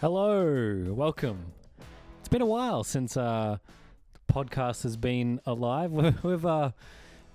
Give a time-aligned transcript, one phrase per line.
[0.00, 1.52] Hello, welcome.
[2.20, 3.58] It's been a while since uh,
[4.14, 5.92] the podcast has been alive.
[6.22, 6.70] We've uh,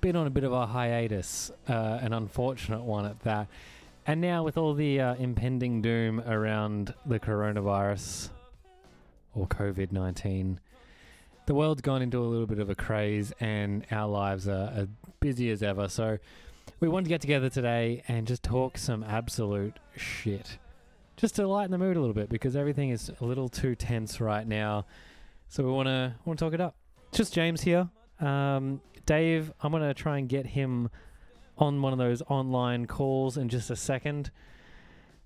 [0.02, 3.50] been on a bit of a hiatus, uh, an unfortunate one at that.
[4.08, 8.30] And now, with all the uh, impending doom around the coronavirus
[9.36, 10.60] or COVID 19,
[11.46, 14.88] the world's gone into a little bit of a craze and our lives are as
[15.20, 15.88] busy as ever.
[15.88, 16.18] So,
[16.80, 20.58] we wanted to get together today and just talk some absolute shit
[21.18, 24.20] just to lighten the mood a little bit because everything is a little too tense
[24.20, 24.86] right now.
[25.48, 26.76] So we want to want to talk it up.
[27.12, 27.90] Just James here.
[28.20, 30.90] Um, Dave, I'm gonna try and get him
[31.58, 34.32] on one of those online calls in just a second.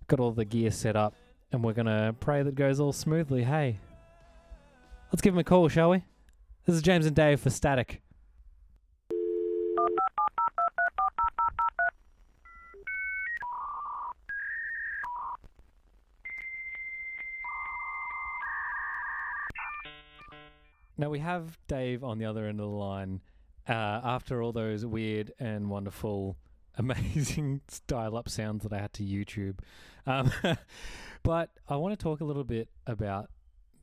[0.08, 1.16] Got all the gear set up,
[1.52, 3.44] and we're gonna pray that goes all smoothly.
[3.44, 3.80] Hey,
[5.12, 6.04] let's give him a call, shall we?
[6.66, 8.02] This is James and Dave for Static.
[21.00, 23.22] Now we have Dave on the other end of the line.
[23.66, 26.36] Uh, after all those weird and wonderful,
[26.76, 29.60] amazing dial-up sounds that I had to YouTube,
[30.06, 30.30] um,
[31.24, 33.30] but I want to talk a little bit about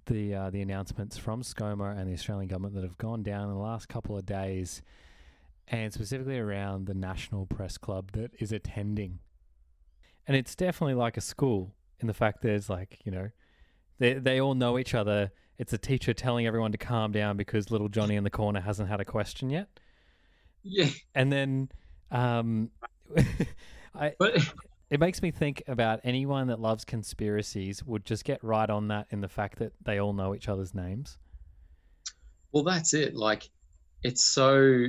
[0.04, 3.54] the uh, the announcements from ScoMo and the Australian government that have gone down in
[3.54, 4.82] the last couple of days,
[5.68, 9.20] and specifically around the National Press Club that is attending.
[10.26, 13.30] And it's definitely like a school in the fact there's like you know,
[13.98, 17.70] they they all know each other it's a teacher telling everyone to calm down because
[17.70, 19.68] little Johnny in the corner hasn't had a question yet.
[20.62, 20.88] Yeah.
[21.14, 21.68] And then
[22.10, 22.70] um,
[23.94, 24.38] I, But
[24.90, 29.06] it makes me think about anyone that loves conspiracies would just get right on that
[29.10, 31.18] in the fact that they all know each other's names.
[32.52, 33.14] well, that's it.
[33.14, 33.48] Like,
[34.02, 34.86] it's so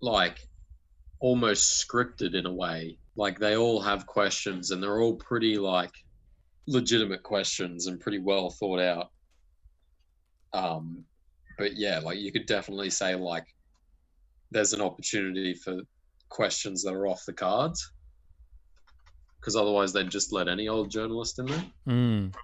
[0.00, 0.38] like
[1.20, 2.98] almost scripted in a way.
[3.16, 5.92] Like they all have questions, and they're all pretty like
[6.66, 9.10] legitimate questions and pretty well thought out.
[10.54, 11.04] Um,
[11.58, 13.46] but yeah, like you could definitely say like
[14.50, 15.80] there's an opportunity for
[16.28, 17.92] questions that are off the cards
[19.38, 21.64] because otherwise they'd just let any old journalist in there.
[21.86, 22.34] Mm.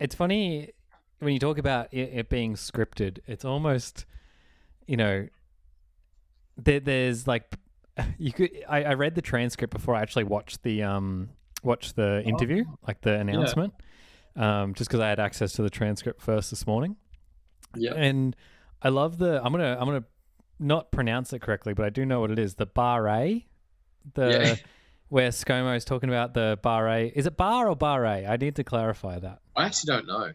[0.00, 0.70] It's funny
[1.18, 3.18] when you talk about it, it being scripted.
[3.26, 4.06] It's almost,
[4.86, 5.28] you know,
[6.56, 7.54] there, there's like
[8.18, 8.50] you could.
[8.68, 11.30] I, I read the transcript before I actually watched the um
[11.62, 13.74] watched the interview, like the announcement,
[14.36, 16.96] um, just because I had access to the transcript first this morning.
[17.74, 17.94] Yeah.
[17.94, 18.36] And
[18.82, 19.42] I love the.
[19.44, 19.76] I'm gonna.
[19.78, 20.04] I'm gonna
[20.58, 22.54] not pronounce it correctly, but I do know what it is.
[22.54, 23.46] The bar A,
[24.14, 24.54] the Yeah.
[25.08, 27.08] where ScoMo is talking about the bar A.
[27.08, 28.26] Is it bar or bar A?
[28.26, 29.40] I need to clarify that.
[29.54, 30.32] I actually don't know.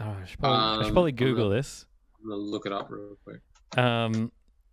[0.00, 1.86] Oh, I should probably, I should Um, probably I'm gonna- Google this.
[2.22, 3.40] I'm gonna look it up real quick.
[3.78, 4.32] Um,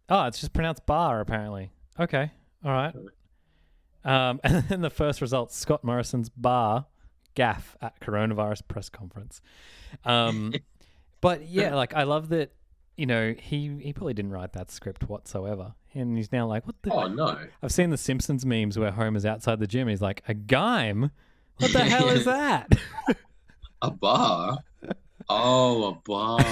[0.10, 1.72] oh, it's just pronounced bar apparently.
[2.00, 2.32] Okay,
[2.66, 2.94] all right.
[4.04, 6.86] Um, and then the first result, Scott Morrison's bar
[7.38, 9.42] gaff at coronavirus press conference.
[10.04, 10.56] Um,
[11.22, 12.52] but yeah, like I love that.
[12.98, 16.76] You know, he he probably didn't write that script whatsoever, and he's now like, "What
[16.82, 17.38] the?" Oh no.
[17.62, 19.88] I've seen the Simpsons memes where Homer's outside the gym.
[19.88, 21.12] He's like, "A gime?
[21.58, 22.74] What the hell is that?"
[23.84, 24.58] A bar?
[25.30, 26.44] Oh, a bar.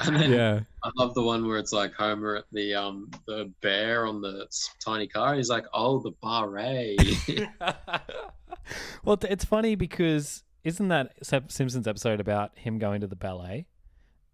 [0.00, 0.60] and then yeah.
[0.82, 4.46] I love the one where it's like Homer at the um the bear on the
[4.82, 5.34] tiny car.
[5.34, 6.96] He's like, oh, the bar A.
[9.04, 13.66] well, it's funny because isn't that Simpsons episode about him going to the ballet,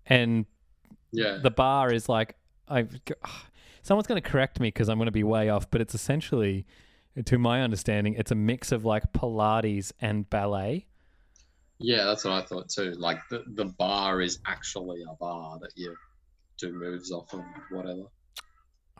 [0.06, 0.46] and
[1.12, 1.38] yeah.
[1.42, 2.36] the bar is like,
[2.68, 2.86] I,
[3.82, 6.66] someone's going to correct me because I'm going to be way off, but it's essentially,
[7.24, 10.86] to my understanding, it's a mix of like Pilates and ballet.
[11.78, 12.92] Yeah, that's what I thought too.
[12.92, 15.96] Like the, the bar is actually a bar that you
[16.58, 18.02] do moves off of, whatever.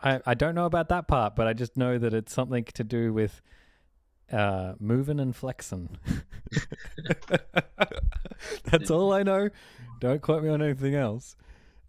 [0.03, 2.83] I, I don't know about that part, but I just know that it's something to
[2.83, 3.41] do with
[4.31, 5.97] uh, moving and flexing.
[8.65, 9.49] That's all I know.
[9.99, 11.35] Don't quote me on anything else.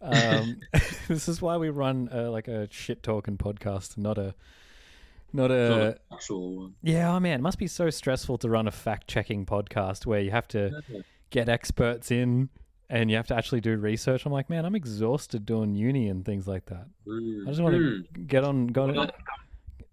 [0.01, 0.59] Um,
[1.07, 4.35] this is why we run uh, like a shit talking podcast, not a,
[5.31, 5.97] not a.
[6.11, 6.73] actual one.
[6.81, 10.19] Yeah, oh man, it must be so stressful to run a fact checking podcast where
[10.19, 10.81] you have to
[11.29, 12.49] get experts in
[12.89, 14.25] and you have to actually do research.
[14.25, 16.85] I'm like, man, I'm exhausted doing uni and things like that.
[17.07, 17.47] Mm.
[17.47, 18.27] I just want to Mm.
[18.27, 19.11] get on, go on.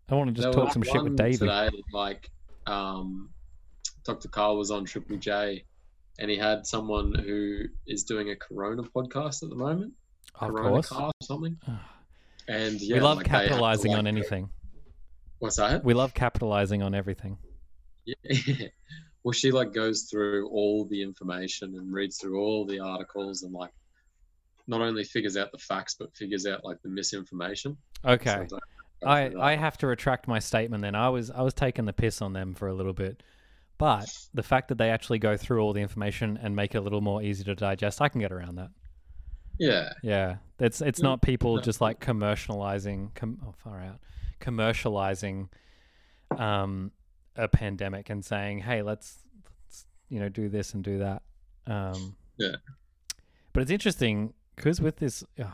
[0.08, 1.38] I want to just There talk some shit with David.
[1.38, 2.31] Today, like,
[2.66, 3.30] um,
[4.04, 4.28] Dr.
[4.28, 5.64] Karl was on Triple J,
[6.18, 9.92] and he had someone who is doing a Corona podcast at the moment.
[10.34, 10.92] Of Corona course.
[10.92, 11.56] Or something.
[12.48, 14.50] And yeah, we love like, capitalizing like, on go- anything.
[15.38, 15.84] What's that?
[15.84, 17.38] We love capitalizing on everything.
[18.04, 18.66] Yeah.
[19.22, 23.52] well, she like goes through all the information and reads through all the articles and
[23.52, 23.72] like
[24.66, 27.76] not only figures out the facts but figures out like the misinformation.
[28.04, 28.46] Okay.
[28.48, 28.58] So, go
[29.05, 30.94] I, I have to retract my statement then.
[30.94, 33.23] I was I was taking the piss on them for a little bit.
[33.79, 36.81] But the fact that they actually go through all the information and make it a
[36.82, 38.69] little more easy to digest, I can get around that.
[39.58, 39.93] Yeah.
[40.02, 41.62] Yeah, it's it's not people no.
[41.62, 44.00] just like commercializing, com- oh, far out,
[44.41, 45.49] commercializing
[46.37, 46.93] um,
[47.37, 49.19] a pandemic and saying, "Hey, let's,
[49.67, 51.23] let's you know do this and do that."
[51.67, 52.56] Um, Yeah.
[53.52, 55.44] But it's interesting because with this, uh,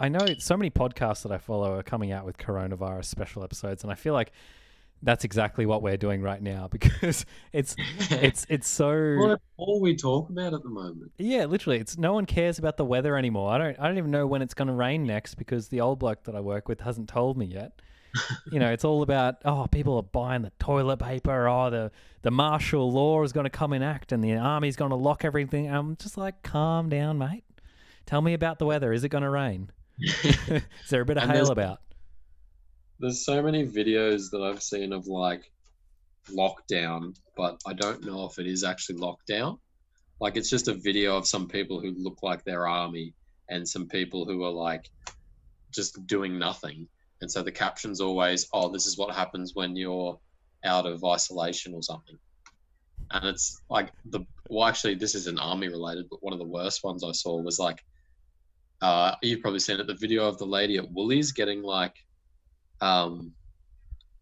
[0.00, 3.82] I know so many podcasts that I follow are coming out with coronavirus special episodes,
[3.82, 4.32] and I feel like
[5.02, 7.76] that's exactly what we're doing right now because it's
[8.10, 11.12] it's it's so what all we talk about at the moment.
[11.18, 13.52] yeah, literally, it's no one cares about the weather anymore.
[13.52, 15.98] I don't I don't even know when it's going to rain next because the old
[15.98, 17.82] bloke that I work with hasn't told me yet.
[18.50, 21.46] you know, it's all about oh, people are buying the toilet paper.
[21.46, 21.92] Oh, the
[22.22, 25.26] the martial law is going to come in act, and the army's going to lock
[25.26, 25.70] everything.
[25.70, 27.44] I'm just like, calm down, mate.
[28.06, 28.94] Tell me about the weather.
[28.94, 29.70] Is it going to rain?
[30.22, 31.80] is there a bit of And hail about?
[32.98, 35.50] There's so many videos that I've seen of like
[36.30, 39.58] lockdown, but I don't know if it is actually lockdown.
[40.20, 43.14] Like it's just a video of some people who look like their army
[43.48, 44.90] and some people who are like
[45.70, 46.86] just doing nothing.
[47.20, 50.18] And so the caption's always, "Oh, this is what happens when you're
[50.64, 52.18] out of isolation or something."
[53.10, 56.82] And it's like the well, actually, this isn't army related, but one of the worst
[56.82, 57.84] ones I saw was like,
[58.82, 61.94] uh, you've probably seen it, the video of the lady at Woolies getting like
[62.80, 63.32] um,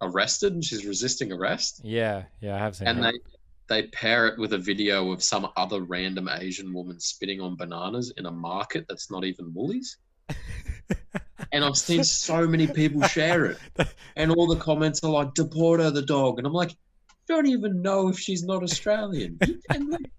[0.01, 1.81] arrested and she's resisting arrest.
[1.85, 2.91] Yeah, yeah, I have seen it.
[2.91, 3.13] And that.
[3.13, 7.55] they they pair it with a video of some other random Asian woman spitting on
[7.55, 9.99] bananas in a market that's not even Woolies.
[11.53, 13.59] And I've seen so many people share it,
[14.17, 16.77] and all the comments are like, "Deport her, the dog," and I'm like,
[17.27, 19.39] "Don't even know if she's not Australian."
[19.71, 20.11] And like,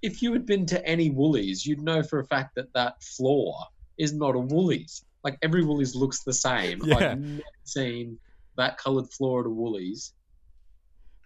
[0.00, 3.54] if you had been to any Woolies, you'd know for a fact that that floor
[3.98, 5.04] is not a Woolies.
[5.24, 6.80] Like every Woolies looks the same.
[6.84, 6.96] Yeah.
[7.12, 8.18] I've never seen
[8.56, 10.12] that coloured floor at a Woolies.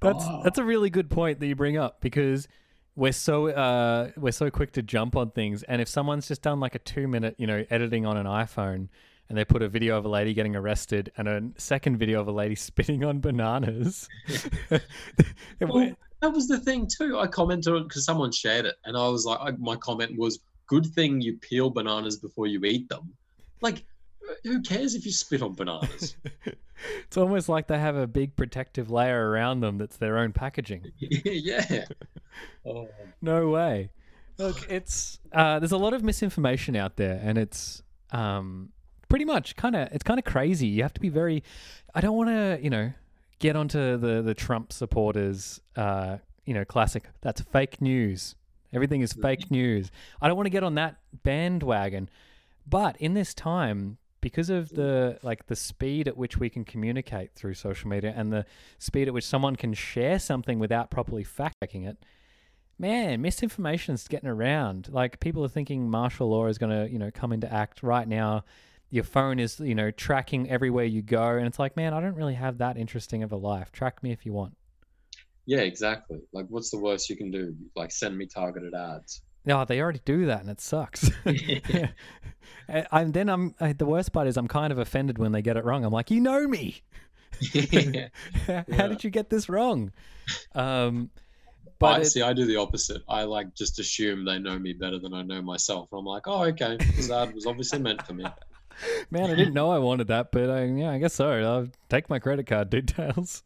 [0.03, 0.43] That's Oh.
[0.45, 2.47] that's a really good point that you bring up because
[2.95, 6.61] we're so uh, we're so quick to jump on things, and if someone's just done
[6.61, 8.89] like a two minute, you know, editing on an iPhone,
[9.29, 12.29] and they put a video of a lady getting arrested and a second video of
[12.29, 14.09] a lady spitting on bananas,
[15.61, 15.93] Well,
[16.23, 17.19] that was the thing too.
[17.19, 20.39] I commented on because someone shared it, and I was like, I, my comment was,
[20.67, 23.15] "Good thing you peel bananas before you eat them."
[23.61, 23.85] Like,
[24.43, 26.17] who cares if you spit on bananas?
[26.99, 30.93] it's almost like they have a big protective layer around them that's their own packaging.
[30.99, 31.85] yeah.
[32.67, 32.87] Oh,
[33.23, 33.89] No way.
[34.37, 38.73] Look, it's uh, there's a lot of misinformation out there, and it's um,
[39.09, 40.67] pretty much kind of it's kind of crazy.
[40.67, 41.43] You have to be very.
[41.95, 42.93] I don't want to, you know,
[43.39, 45.63] get onto the the Trump supporters.
[45.77, 47.05] Uh, you know, classic.
[47.23, 48.35] That's fake news.
[48.73, 49.55] Everything is fake mm-hmm.
[49.55, 49.91] news.
[50.21, 52.09] I don't want to get on that bandwagon,
[52.67, 53.99] but in this time.
[54.23, 55.27] Because of the mm-hmm.
[55.27, 58.45] like the speed at which we can communicate through social media and the
[58.77, 61.97] speed at which someone can share something without properly fact checking it,
[62.79, 64.89] man, misinformation is getting around.
[64.91, 68.09] Like people are thinking martial law is going to, you know, come into act right
[68.09, 68.45] now.
[68.91, 72.15] Your phone is, you know, tracking everywhere you go, and it's like, man, I don't
[72.15, 73.73] really have that interesting of a life.
[73.73, 74.57] Track me if you want.
[75.47, 76.21] Yeah, exactly.
[76.33, 77.55] Like, what's the worst you can do?
[77.75, 79.23] Like, send me targeted ads.
[79.45, 81.09] No, they already do that, and it sucks.
[82.69, 85.65] and then I'm the worst part is I'm kind of offended when they get it
[85.65, 85.85] wrong.
[85.85, 86.83] I'm like, you know me.
[87.53, 88.09] yeah.
[88.47, 88.87] How Yeah.
[88.89, 89.93] did you get this wrong?
[90.55, 91.11] Um,
[91.79, 93.03] But but it- see, I do the opposite.
[93.09, 95.89] I like just assume they know me better than I know myself.
[95.93, 98.25] I'm like, oh, okay, this ad was obviously meant for me.
[99.11, 101.31] man, I didn't know I wanted that, but I, yeah, I guess so.
[101.31, 103.43] I'll take my credit card details.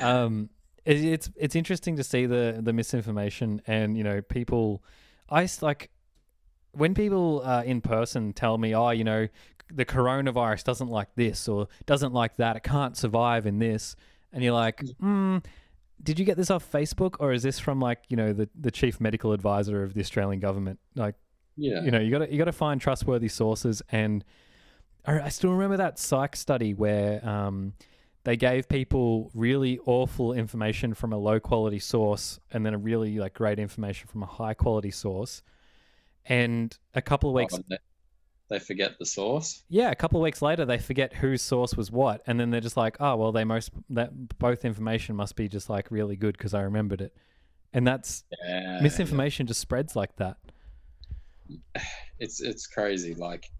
[0.00, 0.48] um,
[0.86, 4.82] it's it's interesting to see the the misinformation and you know people.
[5.28, 5.90] I like
[6.72, 9.26] when people uh, in person tell me, oh, you know,
[9.72, 12.56] the coronavirus doesn't like this or doesn't like that.
[12.56, 13.96] It can't survive in this,
[14.32, 15.38] and you're like, hmm.
[16.02, 18.70] Did you get this off Facebook, or is this from like you know the, the
[18.70, 20.78] chief medical advisor of the Australian government?
[20.94, 21.14] Like,
[21.56, 21.82] yeah.
[21.82, 24.22] you know you got to you got to find trustworthy sources and
[25.06, 27.74] I, I still remember that psych study where um,
[28.26, 33.20] they gave people really awful information from a low quality source and then a really
[33.20, 35.42] like great information from a high quality source.
[36.24, 37.76] And a couple of oh, weeks Oh,
[38.50, 39.62] they, forget the source.
[39.68, 42.20] yeah a couple of weeks later they forget whose source was what.
[42.26, 45.70] And then they're just like oh well they most that both information must be just
[45.70, 47.14] like really good because i remembered it.
[47.72, 48.80] And that's Yeah.
[48.82, 50.36] misinformation just spreads like that.
[52.18, 53.14] It's it's crazy.
[53.14, 53.50] Like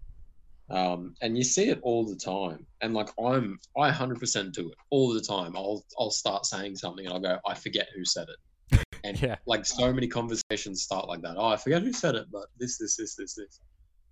[0.69, 2.65] um and you see it all the time.
[2.81, 5.55] And like i'm i 100% do it all the time.
[5.55, 8.81] I'll i'll start saying something and i'll go i forget who said it.
[9.03, 9.35] And Yeah.
[9.45, 11.35] like so many conversations start like that.
[11.37, 13.59] Oh i forget who said it but this this this this this.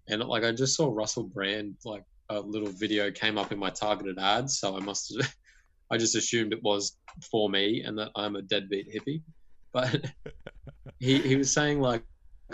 [0.08, 3.70] And like i just saw russell brand like a little video came up in my
[3.70, 5.34] targeted ads so i must have
[5.92, 6.98] I just assumed it was
[7.30, 9.22] for me and that I'm a deadbeat hippie.
[9.72, 10.06] But
[11.00, 12.04] he he was saying like,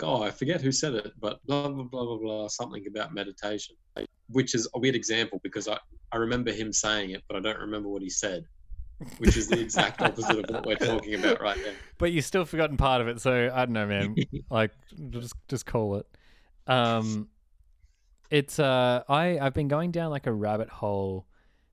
[0.00, 3.76] oh, I forget who said it, but blah blah blah blah blah something about meditation,
[4.28, 5.78] which is a weird example because I
[6.12, 8.44] I remember him saying it, but I don't remember what he said.
[9.18, 11.72] Which is the exact opposite of what we're talking about right now.
[11.98, 14.14] But you've still forgotten part of it, so I don't know, man.
[14.50, 14.70] like,
[15.10, 16.06] just just call it.
[16.68, 17.28] Um,
[18.30, 21.26] it's uh, I I've been going down like a rabbit hole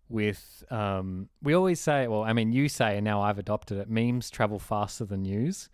[0.08, 1.30] with um.
[1.44, 3.90] We always say, well, I mean, you say, and now I've adopted it.
[3.90, 5.70] Memes travel faster than news,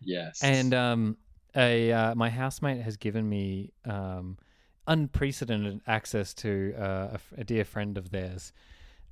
[0.00, 0.42] Yes.
[0.42, 1.16] and um,
[1.56, 4.38] a uh, my housemate has given me um
[4.86, 8.52] unprecedented access to uh, a, f- a dear friend of theirs.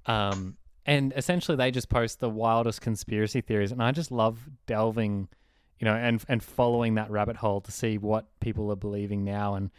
[0.07, 0.57] Um,
[0.87, 5.29] and essentially they just post the wildest conspiracy theories, and I just love delving,
[5.79, 9.55] you know, and and following that rabbit hole to see what people are believing now,
[9.55, 9.71] and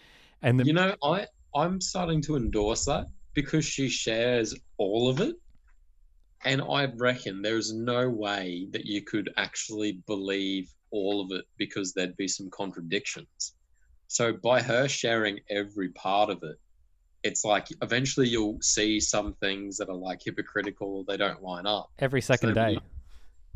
[0.41, 5.19] and the you know, I I'm starting to endorse that because she shares all of
[5.19, 5.35] it.
[6.43, 11.45] And I reckon there is no way that you could actually believe all of it
[11.57, 13.53] because there'd be some contradictions.
[14.07, 16.57] So by her sharing every part of it,
[17.23, 21.89] it's like eventually you'll see some things that are like hypocritical, they don't line up.
[21.99, 22.79] every second So, day.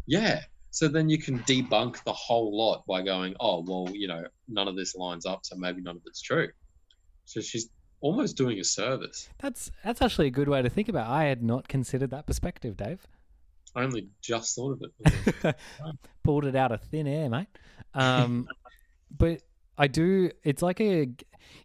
[0.08, 0.42] Yeah.
[0.72, 4.68] So then you can debunk the whole lot by going, oh, well, you know, none
[4.68, 6.50] of this lines up, so maybe none of it's true.
[7.26, 7.70] So she's
[8.02, 9.30] almost doing a service.
[9.40, 11.08] That's that's actually a good way to think about.
[11.08, 11.12] It.
[11.14, 13.08] I had not considered that perspective, Dave.
[13.76, 14.84] I only just thought of
[15.44, 15.56] it.
[16.24, 17.48] Pulled it out of thin air, mate.
[17.94, 18.48] Um,
[19.18, 19.42] but
[19.78, 20.32] I do.
[20.44, 21.08] It's like a,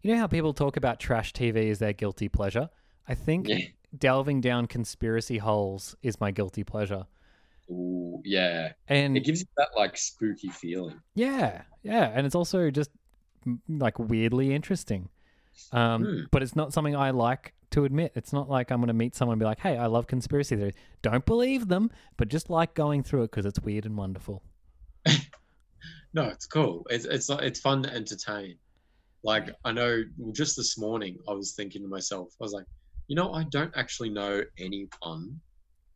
[0.03, 2.69] you know how people talk about trash TV as their guilty pleasure.
[3.09, 3.59] I think yeah.
[3.97, 7.07] delving down conspiracy holes is my guilty pleasure.
[7.71, 8.73] Ooh, yeah.
[8.89, 11.01] And It gives you that like spooky feeling.
[11.15, 12.91] yeah, yeah, and it's also just
[13.69, 15.09] like weirdly interesting.
[15.73, 16.21] Um, Hmm.
[16.31, 18.13] But it's not something I like to admit.
[18.15, 20.57] It's not like I'm going to meet someone and be like, "Hey, I love conspiracy
[20.57, 24.43] theories." Don't believe them, but just like going through it because it's weird and wonderful.
[26.13, 26.87] No, it's cool.
[26.91, 28.57] It's it's it's fun to entertain.
[29.23, 32.67] Like I know just this morning I was thinking to myself, I was like,
[33.07, 35.41] you know, I don't actually know anyone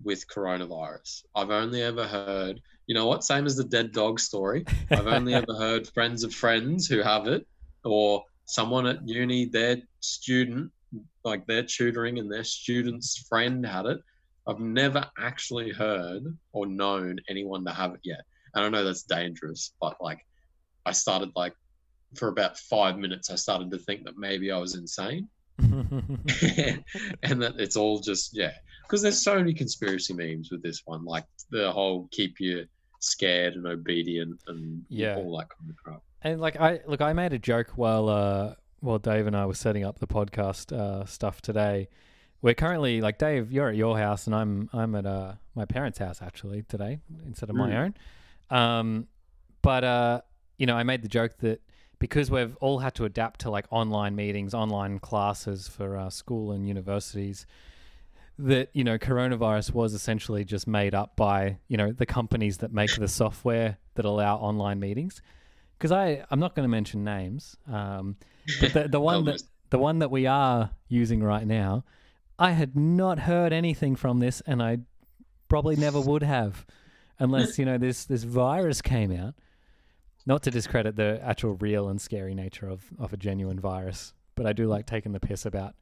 [0.02, 1.24] with coronavirus.
[1.34, 4.64] I've only ever heard, you know what, same as the dead dog story.
[4.90, 7.46] I've only ever heard friends of friends who have it,
[7.84, 10.70] or someone at uni, their student,
[11.24, 13.98] like their tutoring and their student's friend had it.
[14.46, 16.22] I've never actually heard
[16.52, 18.20] or known anyone to have it yet.
[18.54, 20.20] And I know that's dangerous, but like
[20.86, 21.54] I started like
[22.16, 25.28] for about five minutes, I started to think that maybe I was insane.
[25.58, 31.04] and that it's all just yeah because there's so many conspiracy memes with this one
[31.04, 32.64] like the whole keep you
[33.00, 35.16] scared and obedient and Yeah.
[35.16, 38.54] all that kind of crap And like I look, I made a joke while uh
[38.84, 41.88] while Dave and I were setting up the podcast uh stuff today.
[42.42, 45.98] We're currently like Dave, you're at your house and I'm I'm at uh my parents'
[45.98, 47.94] house actually today instead of my Mm.
[48.50, 48.58] own.
[48.58, 49.08] Um
[49.62, 50.20] but uh
[50.58, 51.60] you know, I made the joke that
[51.98, 56.52] because we've all had to adapt to like online meetings, online classes for uh, school
[56.52, 57.46] and universities,
[58.38, 62.72] that you know coronavirus was essentially just made up by you know the companies that
[62.72, 65.22] make the software that allow online meetings
[65.78, 68.16] because i i'm not going to mention names um
[68.60, 71.84] but the, the one that the one that we are using right now
[72.38, 74.78] i had not heard anything from this and i
[75.48, 76.66] probably never would have
[77.18, 79.34] unless you know this this virus came out.
[80.26, 84.46] Not to discredit the actual real and scary nature of of a genuine virus but
[84.46, 85.74] i do like taking the piss about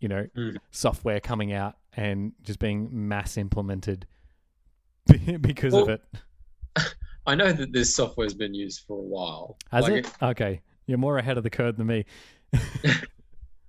[0.00, 0.56] you know Mm.
[0.70, 4.06] software coming out and just being mass implemented
[5.40, 6.02] because of it.
[7.26, 9.56] I know that this software's been used for a while.
[9.72, 12.04] Has Like, it okay you're more ahead of the curve than me.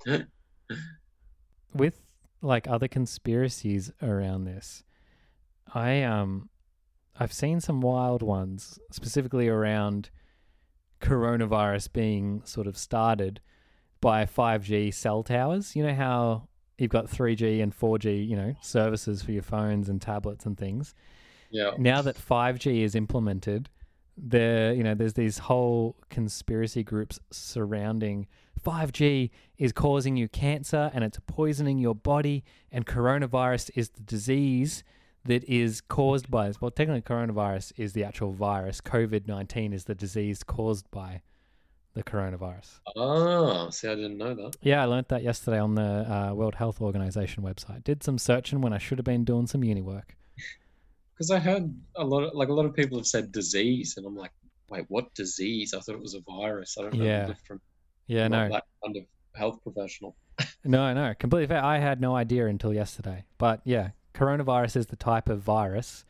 [1.74, 2.02] With
[2.42, 4.84] like other conspiracies around this
[5.74, 6.48] i um
[7.20, 10.12] i've seen some wild ones specifically around
[11.02, 13.42] coronavirus being sort of started
[14.02, 15.76] by 5G cell towers.
[15.76, 16.48] You know how
[16.78, 20.94] you've got 3G and 4G you know services for your phones and tablets and things?
[21.50, 21.72] Yeah.
[21.78, 23.70] Now that 5G is implemented,
[24.18, 28.28] there you know there's these whole conspiracy groups surrounding
[28.64, 34.84] 5G is causing you cancer and it's poisoning your body and coronavirus is the disease
[35.26, 40.44] that is caused by well technically coronavirus is the actual virus COVID-19 is the disease
[40.44, 41.22] caused by
[41.94, 42.80] the coronavirus.
[42.96, 46.56] oh see i didn't know that Yeah, I learnt that yesterday on the uh, World
[46.56, 47.84] Health Organization website.
[47.84, 50.16] Did some searching when I should have been doing some uni work.
[51.18, 54.06] Because i heard a lot of like a lot of people have said disease and
[54.06, 54.32] i'm like
[54.70, 57.26] wait what disease i thought it was a virus i don't know Yeah.
[57.26, 57.64] the difference
[58.08, 58.50] Yeah, I'm no.
[58.50, 59.04] that kind of
[59.36, 60.16] health professional
[60.64, 61.64] No, no, completely fair.
[61.64, 63.26] I had no idea until yesterday.
[63.38, 66.06] But yeah, coronavirus is the type of virus,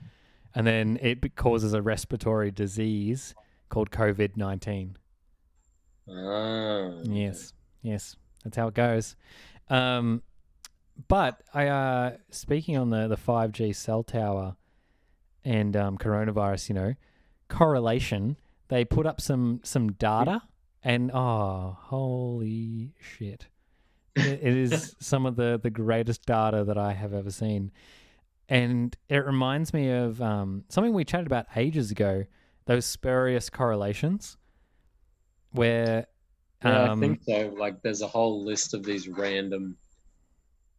[0.54, 3.34] and then it causes a respiratory disease
[3.70, 4.98] called COVID nineteen.
[6.10, 9.16] Ah, Yes, yes, that's how it goes.
[9.70, 10.24] Um,
[11.08, 14.57] but I uh, speaking on the the five G cell tower
[15.48, 16.94] and um, coronavirus, you know,
[17.48, 18.38] correlation.
[18.68, 20.42] They put up some some data,
[20.84, 23.48] and oh, holy shit!
[24.16, 27.72] It, it is some of the the greatest data that I have ever seen,
[28.50, 32.26] and it reminds me of um, something we chatted about ages ago.
[32.66, 34.36] Those spurious correlations,
[35.52, 36.08] where
[36.62, 37.54] Yeah, um, I think so.
[37.58, 39.78] Like, there's a whole list of these random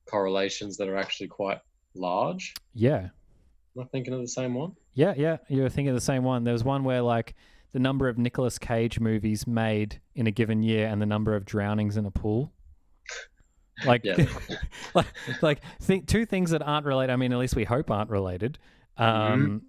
[0.04, 1.60] correlations that are actually quite
[1.94, 2.52] large.
[2.74, 3.08] yeah,
[3.78, 4.72] Am I thinking of the same one?
[4.94, 6.42] Yeah, yeah, you were thinking of the same one.
[6.42, 7.36] There was one where like
[7.72, 11.44] the number of Nicolas Cage movies made in a given year and the number of
[11.44, 12.52] drownings in a pool.
[13.86, 14.26] Like, Yeah.
[14.94, 15.06] like,
[15.42, 17.12] like th- two things that aren't related.
[17.12, 18.58] I mean, at least we hope aren't related.
[18.96, 19.62] Um,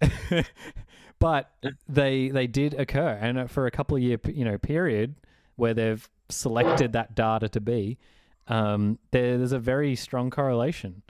[1.20, 1.52] but
[1.88, 5.14] they they did occur, and uh, for a couple of year you know period
[5.54, 7.98] where they've selected that data to be,
[8.48, 11.02] um, there, there's a very strong correlation.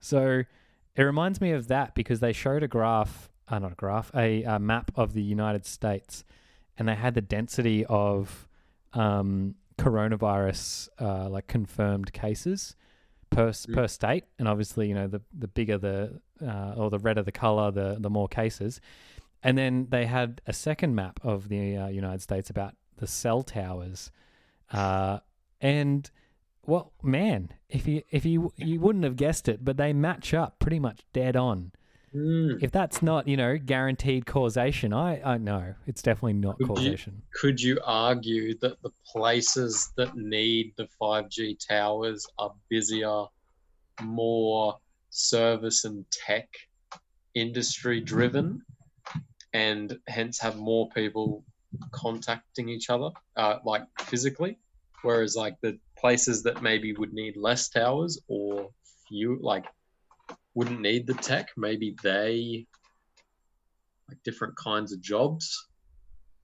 [0.00, 0.44] So
[0.96, 4.42] it reminds me of that because they showed a graph, uh, not a graph, a,
[4.44, 6.24] a map of the United States,
[6.76, 8.48] and they had the density of
[8.92, 12.76] um, coronavirus uh, like confirmed cases
[13.30, 13.74] per Mm.
[13.74, 17.32] per state, and obviously you know the the bigger the uh, or the redder the
[17.32, 18.80] color, the the more cases.
[19.42, 23.42] And then they had a second map of the uh, United States about the cell
[23.42, 24.10] towers,
[24.72, 25.20] uh,
[25.60, 26.10] and
[26.66, 30.58] well, man, if you if you you wouldn't have guessed it, but they match up
[30.58, 31.72] pretty much dead on.
[32.12, 32.54] Hmm.
[32.60, 36.74] If that's not you know guaranteed causation, I I know it's definitely not Could you-
[36.74, 37.22] causation.
[37.40, 43.26] Could you argue that the places that need the 5G towers are busier,
[44.02, 44.78] more
[45.10, 46.48] service and tech
[47.34, 48.62] industry driven,
[49.52, 51.44] and hence have more people
[51.92, 54.58] contacting each other, uh, like physically?
[55.02, 58.70] Whereas, like, the places that maybe would need less towers or
[59.08, 59.66] few, like,
[60.54, 62.66] wouldn't need the tech, maybe they
[64.08, 65.68] like different kinds of jobs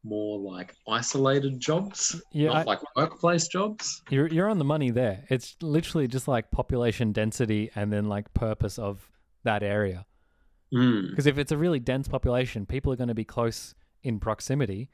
[0.06, 4.02] more like isolated jobs, Yeah, not I- like workplace jobs.
[4.08, 5.24] You're you're on the money there.
[5.28, 9.10] It's literally just like population density and then like purpose of
[9.42, 10.06] that area.
[10.72, 11.10] Mm.
[11.10, 14.88] Because if it's a really dense population, people are going to be close in proximity,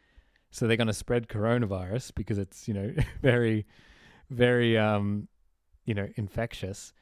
[0.50, 3.66] so they're going to spread coronavirus because it's you know very,
[4.32, 5.28] very um,
[5.84, 6.92] you know infectious.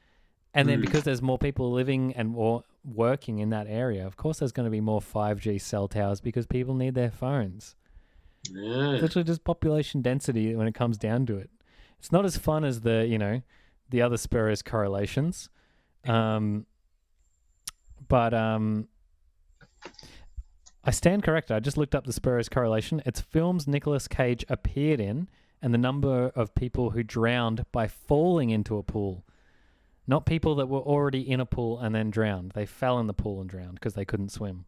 [0.53, 0.87] And then Mm.
[0.87, 4.65] because there's more people living and more working in that area, of course there's going
[4.67, 7.77] to be more 5G cell towers because people need their phones.
[8.51, 8.93] Yeah.
[8.95, 11.51] It's literally just population density when it comes down to it.
[12.01, 13.43] It's not as fun as the you know
[13.91, 15.51] the other spurious correlations,
[16.07, 16.67] um,
[18.09, 18.89] but um,
[20.85, 21.55] I stand corrected.
[21.57, 23.03] I just looked up the spurious correlation.
[23.05, 25.29] It's films Nicolas Cage appeared in
[25.63, 29.25] and the number of people who drowned by falling into a pool.
[30.07, 32.53] Not people that were already in a pool and then drowned.
[32.53, 34.65] They fell in the pool and drowned because they couldn't swim.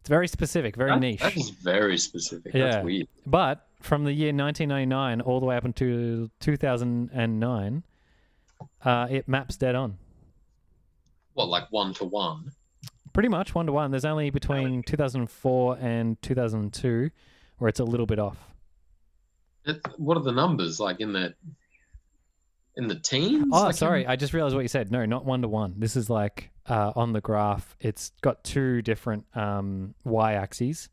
[0.00, 1.20] It's very specific, very That- niche.
[1.20, 2.54] That is very specific.
[2.54, 2.70] Yeah.
[2.70, 3.08] That's weird.
[3.26, 7.82] But from the year 1999 all the way up until 2009,
[8.84, 9.98] uh, it maps dead on.
[11.34, 12.52] What, like one to one?
[13.12, 13.90] Pretty much one to one.
[13.90, 17.10] There's only between 2004 and 2002
[17.58, 18.49] where it's a little bit off.
[19.96, 21.34] What are the numbers like in the
[22.76, 23.46] in the teens?
[23.52, 24.06] Oh, Like in- sorry.
[24.06, 24.90] I just realized what you said.
[24.90, 25.74] No, not one to one.
[25.78, 27.76] This is like uh, on the graph.
[27.80, 30.88] It's got two different um, y axes.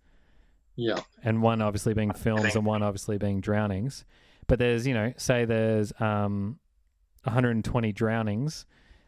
[0.76, 1.00] yeah.
[1.24, 4.06] and one obviously being films and one obviously being drownings.
[4.48, 6.60] But there's, you know, say there's um,
[7.24, 8.66] 120 drownings.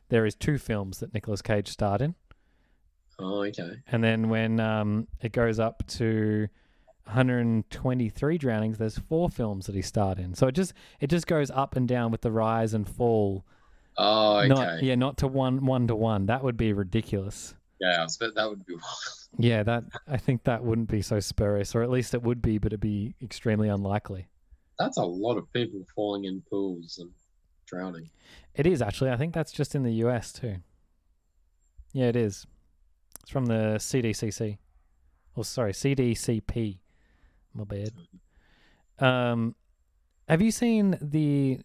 [0.10, 2.16] There is two films that Nicolas Cage starred in,
[3.20, 3.74] Oh, okay.
[3.88, 6.48] and then when um, it goes up to
[7.10, 10.36] 123 drownings, there's four films that he starred in.
[10.36, 13.46] So it just it just goes up and down with the rise and fall.
[13.98, 14.48] Oh, okay.
[14.48, 16.28] Not yeah, not to one one to one.
[16.28, 17.56] That would be ridiculous.
[17.82, 18.76] Yeah, that would be
[19.38, 22.58] Yeah, that I think that wouldn't be so spurious, or at least it would be,
[22.58, 24.28] but it'd be extremely unlikely.
[24.78, 27.12] That's a lot of people falling in pools and
[27.66, 28.10] drowning.
[28.54, 29.10] It is actually.
[29.10, 30.58] I think that's just in the US too.
[31.92, 32.46] Yeah, it is.
[33.22, 34.58] It's from the CDCC.
[35.36, 36.78] Oh, sorry, CDCP.
[37.60, 37.92] My bad.
[39.06, 39.56] Um,
[40.28, 41.60] have you seen the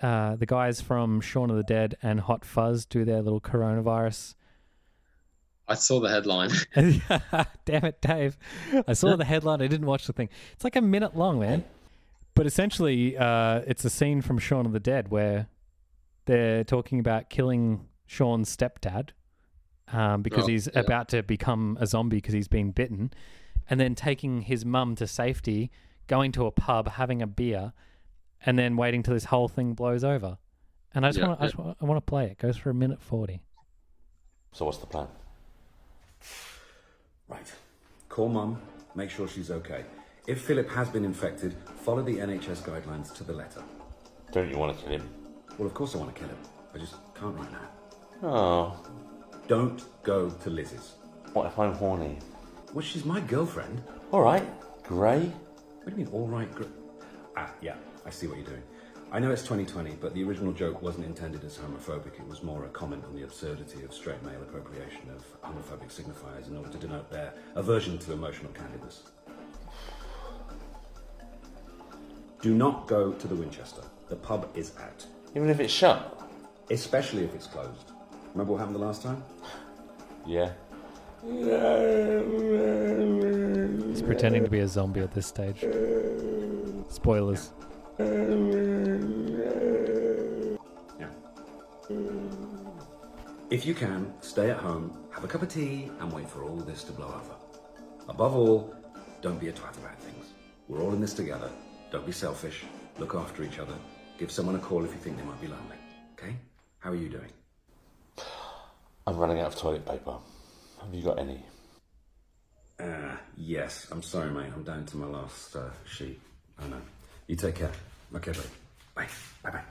[0.00, 4.34] uh, the guys from Shaun of the Dead and Hot Fuzz do their little coronavirus?
[5.66, 6.50] I saw the headline.
[7.64, 8.38] Damn it, Dave!
[8.86, 9.60] I saw the headline.
[9.62, 10.28] I didn't watch the thing.
[10.52, 11.64] It's like a minute long, man.
[12.34, 15.48] But essentially, uh, it's a scene from Shaun of the Dead where
[16.26, 19.10] they're talking about killing Shaun's stepdad
[19.92, 20.80] um, because Oh, he's yeah.
[20.80, 23.12] about to become a zombie because he's been bitten,
[23.70, 25.70] and then taking his mum to safety,
[26.06, 27.72] going to a pub, having a beer,
[28.44, 30.38] and then waiting till this whole thing blows over.
[30.94, 32.32] And I just Yeah, want to, I, wanna- I want to play it.
[32.32, 33.40] It goes for a minute forty.
[34.52, 35.06] So what's the plan?
[37.28, 37.52] Right.
[38.08, 38.60] Call mum,
[38.94, 39.84] make sure she's okay.
[40.26, 41.54] If Philip has been infected,
[41.84, 43.62] follow the NHS guidelines to the letter.
[44.32, 45.08] Don't you want to kill him?
[45.58, 46.38] Well, of course I want to kill him.
[46.74, 47.68] I just can't right now.
[48.28, 48.76] Oh,
[49.46, 50.94] Don't go to Liz's.
[51.32, 52.18] what if I'm horny?
[52.72, 53.82] Well, she's my girlfriend.
[54.12, 54.44] All right,
[54.84, 55.20] Grey.
[55.82, 56.52] What do you mean, all right?
[56.54, 56.64] Gr-
[57.36, 57.76] ah, yeah,
[58.06, 58.62] I see what you're doing.
[59.10, 62.18] I know it's 2020, but the original joke wasn't intended as homophobic.
[62.20, 66.46] It was more a comment on the absurdity of straight male appropriation of homophobic signifiers
[66.48, 68.98] in order to denote their aversion to emotional candidness.
[72.42, 73.82] Do not go to the Winchester.
[74.10, 76.22] The pub is out, Even if it's shut.
[76.70, 77.92] especially if it's closed.
[78.34, 79.24] Remember what happened the last time?
[80.26, 80.52] Yeah.
[83.88, 85.64] He's pretending to be a zombie at this stage.
[86.88, 87.50] Spoilers.
[87.98, 88.06] Yeah.
[93.50, 96.56] If you can, stay at home, have a cup of tea, and wait for all
[96.56, 97.34] this to blow over.
[98.08, 98.74] Above all,
[99.20, 100.26] don't be a twat about things.
[100.68, 101.50] We're all in this together.
[101.90, 102.64] Don't be selfish.
[102.98, 103.74] Look after each other.
[104.18, 105.76] Give someone a call if you think they might be lonely.
[106.12, 106.36] Okay?
[106.78, 107.32] How are you doing?
[109.06, 110.18] I'm running out of toilet paper.
[110.80, 111.42] Have you got any?
[112.78, 113.88] Uh, yes.
[113.90, 114.52] I'm sorry, mate.
[114.54, 116.20] I'm down to my last uh, sheet.
[116.58, 116.80] I know.
[117.26, 117.72] You take care.
[118.14, 118.48] Okay, buddy.
[118.94, 119.08] Bye.
[119.42, 119.62] Bye bye.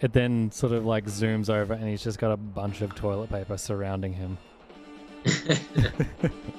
[0.00, 3.30] It then sort of like zooms over, and he's just got a bunch of toilet
[3.30, 4.38] paper surrounding him.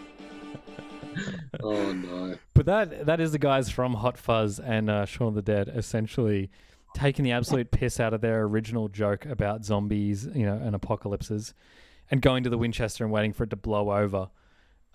[1.61, 2.35] Oh no.
[2.53, 5.71] But that that is the guys from Hot Fuzz and uh, Shaun of the Dead
[5.73, 6.49] essentially
[6.95, 11.53] taking the absolute piss out of their original joke about zombies, you know, and apocalypses,
[12.09, 14.29] and going to the Winchester and waiting for it to blow over.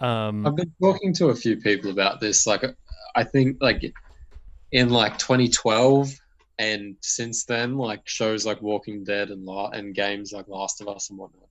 [0.01, 2.47] Um, I've been talking to a few people about this.
[2.47, 2.65] Like,
[3.15, 3.93] I think like
[4.73, 6.11] in like 2012
[6.59, 10.89] and since then, like shows like Walking Dead and La- and games like Last of
[10.89, 11.49] Us and whatnot,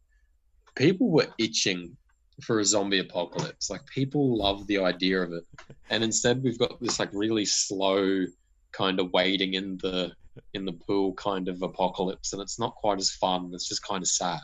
[0.76, 1.96] people were itching
[2.42, 3.70] for a zombie apocalypse.
[3.70, 5.46] Like people love the idea of it,
[5.90, 8.26] and instead we've got this like really slow
[8.72, 10.12] kind of wading in the
[10.54, 13.52] in the pool kind of apocalypse, and it's not quite as fun.
[13.54, 14.40] It's just kind of sad.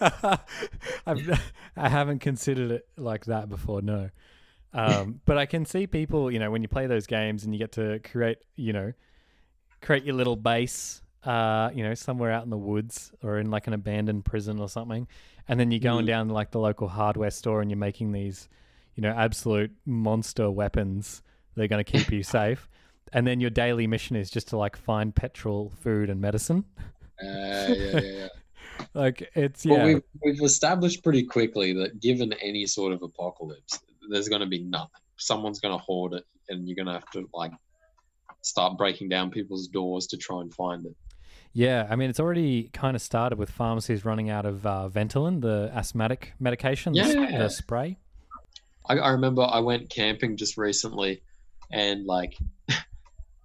[1.06, 1.40] I've,
[1.76, 4.10] I haven't considered it like that before, no.
[4.72, 7.58] Um, but I can see people, you know, when you play those games and you
[7.58, 8.92] get to create, you know,
[9.80, 13.66] create your little base, uh, you know, somewhere out in the woods or in like
[13.66, 15.06] an abandoned prison or something,
[15.46, 16.08] and then you're going Mm.
[16.08, 18.48] down like the local hardware store and you're making these,
[18.94, 21.22] you know, absolute monster weapons.
[21.54, 22.68] They're going to keep you safe.
[23.12, 26.64] And then your daily mission is just to like find petrol, food, and medicine.
[27.22, 28.28] Uh, yeah, yeah, yeah.
[28.94, 29.76] Like it's yeah.
[29.76, 34.46] Well, we've, we've established pretty quickly that given any sort of apocalypse, there's going to
[34.46, 35.00] be nothing.
[35.16, 37.50] Someone's going to hoard it, and you're going to have to like
[38.42, 40.94] start breaking down people's doors to try and find it.
[41.52, 45.40] Yeah, I mean, it's already kind of started with pharmacies running out of uh, Ventolin,
[45.40, 47.38] the asthmatic medication, Yeah.
[47.38, 47.98] the spray.
[48.88, 51.22] I, I remember I went camping just recently,
[51.72, 52.36] and like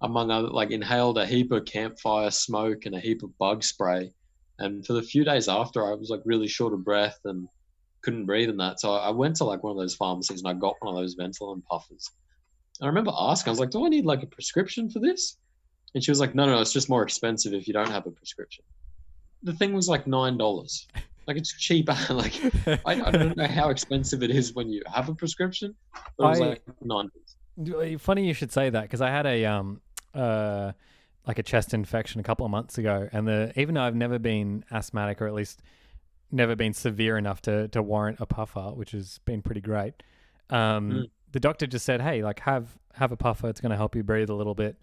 [0.04, 4.12] among other like inhaled a heap of campfire smoke and a heap of bug spray,
[4.58, 7.48] and for the few days after, I was like really short of breath and
[8.02, 8.80] couldn't breathe and that.
[8.80, 11.16] So I went to like one of those pharmacies and I got one of those
[11.16, 12.10] Ventolin puffers.
[12.82, 15.38] I remember asking, I was like, "Do I need like a prescription for this?"
[15.94, 18.06] And she was like, "No, no, no it's just more expensive if you don't have
[18.06, 18.64] a prescription."
[19.42, 20.86] The thing was like nine dollars.
[21.26, 21.96] Like it's cheaper.
[22.10, 22.34] like
[22.84, 25.74] I, I don't know how expensive it is when you have a prescription,
[26.18, 27.08] but it was I- like nine.
[27.08, 28.00] dollars.
[28.00, 29.80] Funny you should say that because I had a um
[30.14, 30.72] uh
[31.26, 34.18] like a chest infection a couple of months ago, and the even though I've never
[34.18, 35.62] been asthmatic or at least
[36.30, 40.02] never been severe enough to to warrant a puffer, which has been pretty great.
[40.50, 41.10] Um, Mm.
[41.32, 43.48] the doctor just said, "Hey, like have have a puffer.
[43.48, 44.76] It's going to help you breathe a little bit."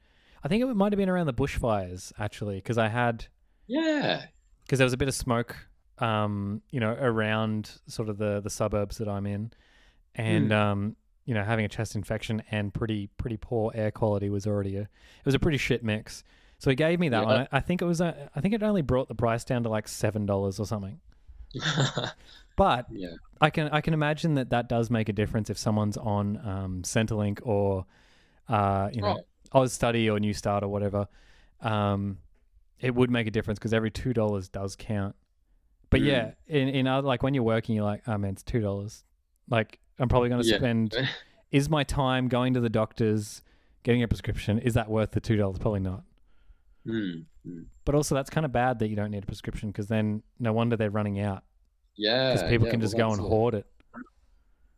[0.44, 3.28] I think it might have been around the bushfires actually, because I had
[3.68, 4.26] Yeah,
[4.64, 5.56] because there was a bit of smoke,
[6.00, 9.52] um, you know, around sort of the the suburbs that I'm in,
[10.16, 14.46] and um, you know, having a chest infection and pretty pretty poor air quality was
[14.48, 16.24] already a it was a pretty shit mix.
[16.58, 17.26] So he gave me that Yeah.
[17.26, 17.48] one.
[17.52, 19.88] I, think it was a, I think it only brought the price down to like
[19.88, 21.00] seven dollars or something.
[22.58, 25.98] But yeah, I can I can imagine that that does make a difference if someone's
[25.98, 27.86] on um, Centrelink or
[28.50, 29.20] uh, you know
[29.54, 31.08] Austudy or Newstart or whatever.
[31.62, 32.20] Um,
[32.80, 35.16] it would make a difference because every two dollars does count.
[35.90, 36.06] But Mm.
[36.06, 39.04] yeah, in in other like when you're working, you're like, oh man, it's two dollars.
[39.50, 40.58] Like I'm probably going to Yeah.
[40.58, 40.96] spend.
[41.52, 43.42] Is my time going to the doctors,
[43.84, 45.60] getting a prescription, is that worth the two dollars?
[45.60, 46.04] Probably not.
[46.88, 47.26] Mm.
[47.84, 50.54] But also, that's kind of bad that you don't need a prescription because then no
[50.54, 51.44] wonder they're running out
[51.98, 53.28] Yeah, because people yeah, can well, just go and it.
[53.28, 53.66] hoard it.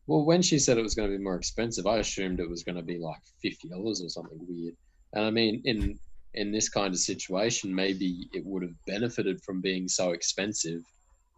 [0.07, 2.63] Well, when she said it was going to be more expensive, I assumed it was
[2.63, 4.75] going to be like fifty dollars or something weird.
[5.13, 5.99] And I mean, in
[6.33, 10.81] in this kind of situation, maybe it would have benefited from being so expensive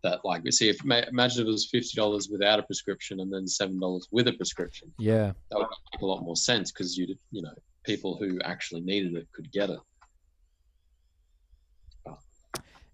[0.06, 3.34] that, like, we see, if imagine if it was fifty dollars without a prescription and
[3.34, 5.34] then seven dollars with a prescription, Yeah.
[5.50, 9.16] that would make a lot more sense because you, you know, people who actually needed
[9.16, 9.80] it could get it.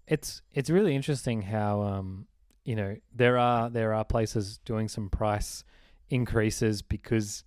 [0.06, 2.26] It's it's really interesting how um
[2.64, 5.64] you know there are there are places doing some price
[6.10, 7.44] increases because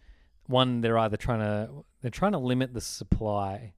[0.47, 1.69] one they're either trying to
[2.01, 3.73] they're trying to limit the supply.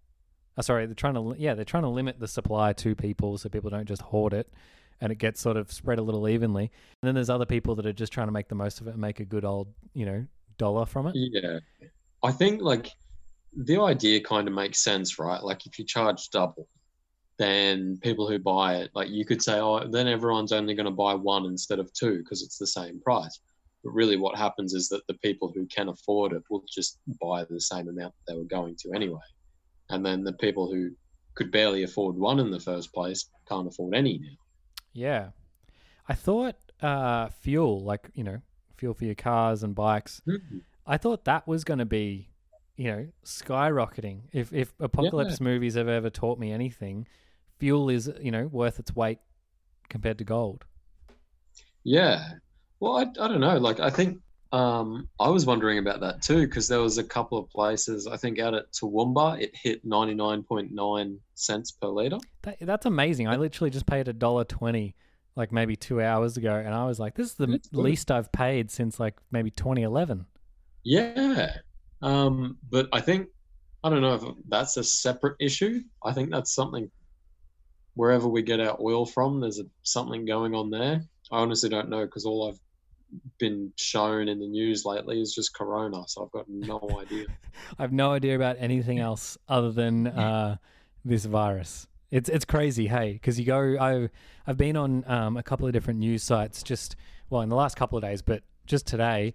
[0.58, 3.50] Uh, sorry, they're trying to yeah they're trying to limit the supply to people so
[3.50, 4.48] people don't just hoard it,
[5.02, 6.72] and it gets sort of spread a little evenly.
[7.02, 8.92] And then there's other people that are just trying to make the most of it
[8.92, 10.26] and make a good old you know
[10.58, 11.16] dollar from it.
[11.16, 11.60] Yeah.
[12.24, 12.92] I think like
[13.56, 15.42] the idea kind of makes sense, right?
[15.42, 16.68] Like if you charge double,
[17.38, 20.92] then people who buy it, like you could say, oh, then everyone's only going to
[20.92, 23.40] buy one instead of two because it's the same price.
[23.84, 27.46] But really, what happens is that the people who can afford it will just buy
[27.46, 29.20] the same amount that they were going to anyway.
[29.90, 30.92] And then the people who
[31.36, 34.36] could barely afford one in the first place can't afford any now.
[34.98, 35.30] Yeah,
[36.10, 38.42] I thought uh, fuel like you know
[38.78, 40.22] fuel for your cars and bikes.
[40.88, 42.30] I thought that was going to be,
[42.78, 44.22] you know, skyrocketing.
[44.34, 47.08] If if apocalypse movies have ever taught me anything,
[47.60, 49.20] fuel is you know worth its weight
[49.88, 50.66] compared to gold.
[51.84, 52.34] Yeah.
[52.80, 53.58] Well, I, I don't know.
[53.58, 54.20] Like, I think
[54.52, 58.08] um, I was wondering about that too because there was a couple of places.
[58.08, 62.18] I think out at Toowoomba, it hit ninety nine point nine cents per liter.
[62.44, 63.28] That, that's amazing.
[63.28, 64.96] I literally just paid a dollar twenty,
[65.36, 67.82] like maybe two hours ago, and I was like, "This is the That's good.
[67.82, 70.26] least I've paid since like maybe 2011."
[70.84, 71.54] Yeah.
[72.02, 73.28] Um, but I think
[73.84, 75.82] I don't know if that's a separate issue.
[76.04, 76.90] I think that's something
[77.98, 81.02] wherever we get our oil from, there's a, something going on there.
[81.32, 82.60] I honestly don't know because all I've
[83.40, 87.26] been shown in the news lately is just Corona, so I've got no idea.
[87.78, 90.58] I have no idea about anything else other than uh,
[91.06, 91.88] this virus.
[92.12, 93.78] It's it's crazy, hey, because you go.
[93.80, 94.10] I've
[94.46, 96.96] I've been on um, a couple of different news sites just
[97.30, 99.34] well in the last couple of days, but just today,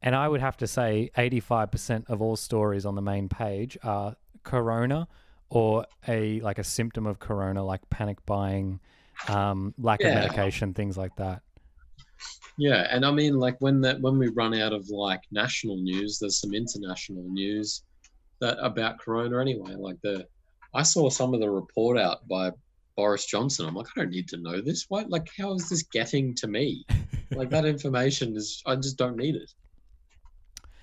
[0.00, 3.28] and I would have to say eighty five percent of all stories on the main
[3.28, 5.08] page are corona
[5.48, 8.80] or a like a symptom of corona, like panic buying,
[9.28, 11.42] um, lack of medication, things like that.
[12.62, 16.20] Yeah, and I mean, like when that when we run out of like national news,
[16.20, 17.82] there's some international news
[18.40, 19.74] that about Corona anyway.
[19.74, 20.28] Like the,
[20.72, 22.52] I saw some of the report out by
[22.96, 23.66] Boris Johnson.
[23.66, 24.84] I'm like, I don't need to know this.
[24.88, 25.10] What?
[25.10, 26.86] Like, how is this getting to me?
[27.32, 29.50] like that information is, I just don't need it.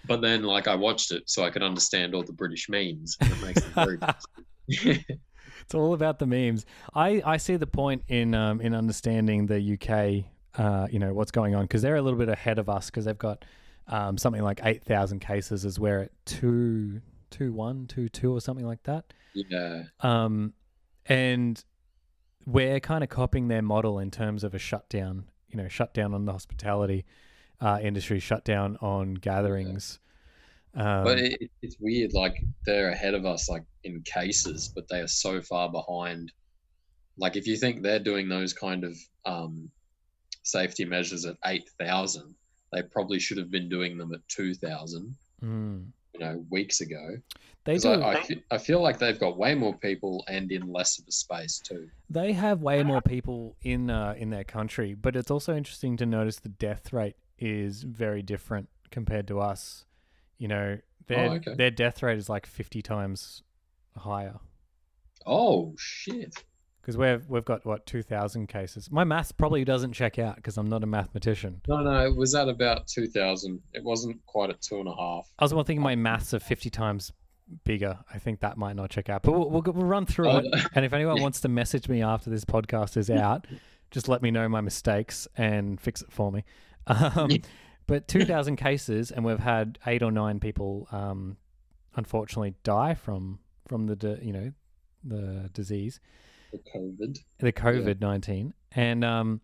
[0.05, 3.31] But then, like, I watched it so I could understand all the British memes, and
[3.31, 5.05] it makes it very.
[5.61, 6.65] It's all about the memes.
[6.95, 10.25] I, I see the point in um, in understanding the UK,
[10.59, 13.05] uh, you know, what's going on because they're a little bit ahead of us because
[13.05, 13.45] they've got
[13.87, 18.41] um, something like eight thousand cases, as we're at two two one two two or
[18.41, 19.05] something like that.
[19.33, 20.53] yeah, Um,
[21.05, 21.63] and
[22.45, 25.25] we're kind of copying their model in terms of a shutdown.
[25.49, 27.05] You know, shutdown on the hospitality
[27.61, 29.99] uh, industry, shutdown on gatherings.
[30.75, 32.13] Um, but it- it's weird.
[32.13, 36.31] Like they're ahead of us, like in cases, but they are so far behind.
[37.17, 38.95] Like if you think they're doing those kind of
[39.25, 39.69] um,
[40.43, 42.35] safety measures at eight thousand,
[42.71, 45.15] they probably should have been doing them at two thousand.
[45.43, 47.17] mm, You know, weeks ago.
[47.65, 47.89] they do.
[47.91, 51.11] I, I, I feel like they've got way more people and in less of a
[51.11, 51.89] space too.
[52.09, 56.05] They have way more people in uh, in their country, but it's also interesting to
[56.05, 59.85] notice the death rate is very different compared to us.
[60.37, 61.53] You know, their Oh, okay.
[61.55, 63.43] their death rate is like fifty times
[63.97, 64.39] higher
[65.25, 66.43] Oh shit!
[66.81, 68.89] Because we've we've got what two thousand cases.
[68.91, 71.61] My math probably doesn't check out because I'm not a mathematician.
[71.67, 73.61] No, no, it was at about two thousand.
[73.73, 75.27] It wasn't quite at two and a half.
[75.39, 77.11] I was thinking my maths are fifty times
[77.63, 77.97] bigger.
[78.13, 80.45] I think that might not check out, but we'll we'll, we'll run through Oh, it.
[80.75, 81.23] And if anyone Yeah.
[81.23, 83.47] wants to message me after this podcast is out,
[83.91, 86.43] just let me know my mistakes and fix it for me.
[86.87, 87.29] Um,
[87.85, 91.37] but 2,000 cases, and we've had eight or nine people, um,
[91.95, 94.51] unfortunately, die from from the you know
[95.03, 95.99] the disease,
[96.51, 97.19] The COVID.
[97.39, 99.41] the COVID 19, and um,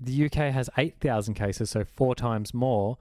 [0.00, 2.98] the UK has 8,000 cases, so four times more.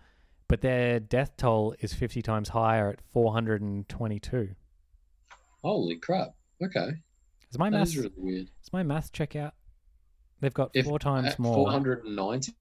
[0.48, 4.56] But their death toll is 50 times higher at 422.
[5.62, 6.36] Holy crap!
[6.64, 6.92] Okay,
[7.52, 8.46] Is my that math is really weird.
[8.64, 9.54] Does my math check out?
[10.40, 11.54] They've got If four times more.
[11.56, 12.54] four hundred and ninety.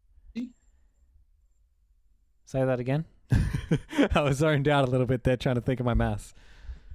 [2.45, 3.05] Say that again.
[4.15, 6.35] I was zoned out a little bit there trying to think of my maths.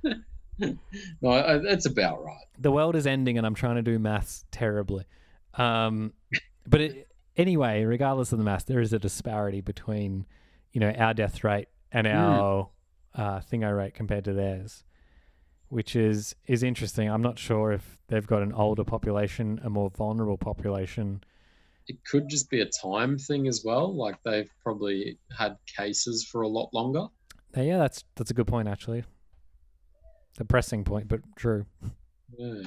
[0.60, 2.46] no, I, that's about right.
[2.60, 5.06] the world is ending and I'm trying to do maths terribly.
[5.56, 6.14] Um,
[6.68, 10.26] but it, anyway, regardless of the maths, there is a disparity between,
[10.72, 12.70] you know, our death rate and our
[13.16, 14.84] uh, thingo rate compared to theirs,
[15.70, 17.10] which is is interesting.
[17.10, 21.24] I'm not sure if they've got an older population, a more vulnerable population.
[21.88, 23.94] It could just be a time thing as well.
[23.94, 27.08] Like they've probably had cases for a lot longer.
[27.56, 29.04] Uh, yeah, that's that's a good point actually.
[30.38, 31.66] The pressing point, but true.
[32.38, 32.64] Yeah.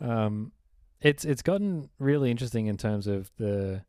[0.00, 0.52] Um,
[1.00, 3.82] it's it's gotten really interesting in terms of the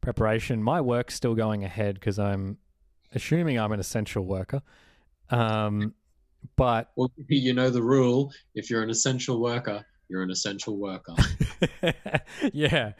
[0.00, 0.62] preparation.
[0.62, 2.58] My work's still going ahead because I'm
[3.14, 4.62] assuming I'm an essential worker.
[5.30, 5.94] Um,
[6.56, 8.32] but Well, you know the rule.
[8.54, 11.14] If you're an essential worker, you're an essential worker.
[12.52, 12.92] yeah.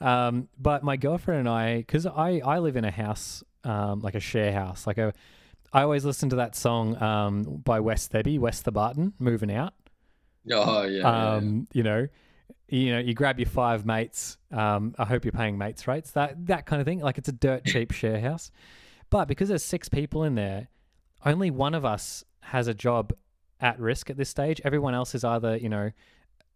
[0.00, 4.14] Um, but my girlfriend and I, because I, I live in a house, um, like
[4.14, 5.12] a share house, like a,
[5.76, 9.74] I always listen to that song um, by West Theby, West Thebarton, moving out.
[10.50, 11.00] oh yeah.
[11.00, 12.08] yeah, Um, you know,
[12.66, 14.38] you know, you grab your five mates.
[14.50, 16.12] Um, I hope you're paying mates rates.
[16.12, 17.00] That that kind of thing.
[17.00, 18.50] Like it's a dirt cheap share house,
[19.10, 20.68] but because there's six people in there,
[21.26, 23.12] only one of us has a job
[23.60, 24.62] at risk at this stage.
[24.64, 25.90] Everyone else is either you know,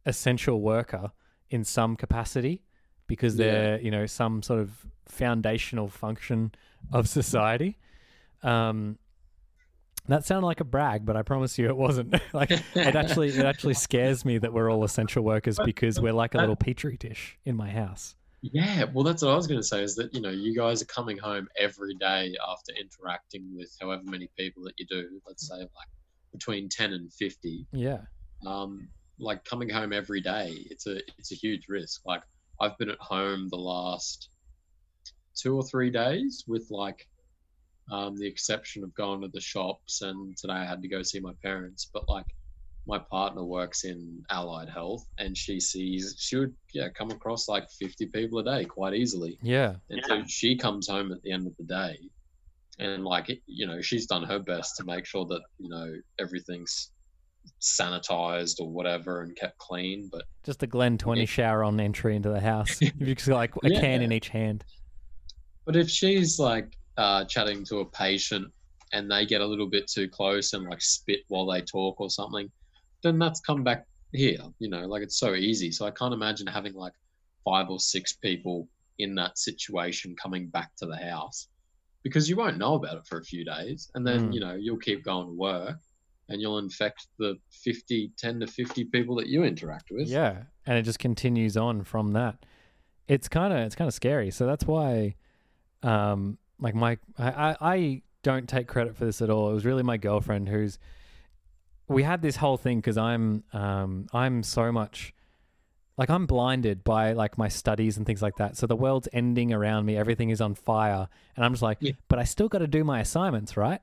[0.06, 1.12] essential worker
[1.50, 2.62] in some capacity
[3.06, 6.52] because they're you know some sort of foundational function
[6.90, 7.76] of society.
[8.42, 8.96] Um,
[10.08, 12.14] that sounded like a brag, but I promise you it wasn't.
[12.32, 16.34] like it actually it actually scares me that we're all essential workers because we're like
[16.34, 18.16] a little petri dish in my house.
[18.42, 20.80] Yeah, well, that's what I was going to say is that, you know, you guys
[20.80, 25.46] are coming home every day after interacting with however many people that you do, let's
[25.46, 25.88] say like
[26.32, 27.66] between 10 and 50.
[27.72, 27.98] Yeah.
[28.46, 32.00] Um, like coming home every day, it's a it's a huge risk.
[32.06, 32.22] Like
[32.60, 34.30] I've been at home the last
[35.36, 37.06] two or three days with like
[37.90, 41.20] um, the exception of going to the shops and today I had to go see
[41.20, 42.26] my parents, but like
[42.86, 47.64] my partner works in allied health and she sees she would yeah come across like
[47.78, 49.74] 50 people a day quite easily Yeah.
[49.90, 51.98] and so she comes home at the end of the day
[52.78, 56.90] and like you know she's done her best to make sure that you know everything's
[57.60, 61.26] sanitized or whatever and kept clean but Just a Glen 20 Yeah.
[61.26, 62.80] shower on entry into the house.
[62.80, 64.06] You've just got like a can Yeah.
[64.06, 64.64] in each hand.
[65.66, 68.46] but if she's like uh, chatting to a patient
[68.92, 72.10] and they get a little bit too close and like spit while they talk or
[72.10, 72.46] something
[73.02, 76.46] then that's come back here you know like it's so easy so i can't imagine
[76.46, 76.92] having like
[77.44, 81.48] five or six people in that situation coming back to the house
[82.02, 84.34] because you won't know about it for a few days and then Mm.
[84.34, 85.78] you know you'll keep going to work
[86.28, 90.34] and you'll infect the 50 10 to 50 people that you interact with Yeah,
[90.66, 92.36] and it just continues on from that.
[93.08, 94.30] It's kind of it's kind of scary.
[94.30, 95.16] So that's why,
[95.82, 99.50] um, like my I, I I don't take credit for this at all.
[99.50, 100.78] It was really my girlfriend who's.
[101.88, 105.12] We had this whole thing because I'm um I'm so much,
[105.98, 108.56] like I'm blinded by like my studies and things like that.
[108.56, 109.96] So the world's ending around me.
[109.96, 111.92] Everything is on fire, and I'm just like, Yeah.
[112.08, 113.80] but I still got to do my assignments, right?